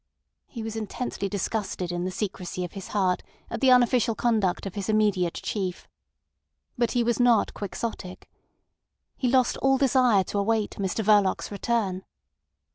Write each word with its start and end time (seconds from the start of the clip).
He 0.47 0.63
was 0.63 0.75
intensely 0.75 1.29
disgusted 1.29 1.91
in 1.91 2.05
the 2.05 2.09
secrecy 2.09 2.65
of 2.65 2.71
his 2.71 2.87
heart 2.87 3.21
at 3.51 3.61
the 3.61 3.69
unofficial 3.69 4.15
conduct 4.15 4.65
of 4.65 4.73
his 4.73 4.89
immediate 4.89 5.35
chief. 5.35 5.87
But 6.75 6.93
he 6.93 7.03
was 7.03 7.19
not 7.19 7.53
quixotic. 7.53 8.27
He 9.15 9.27
lost 9.29 9.57
all 9.57 9.77
desire 9.77 10.23
to 10.23 10.39
await 10.39 10.71
Mr 10.79 11.05
Verloc's 11.05 11.51
return. 11.51 12.03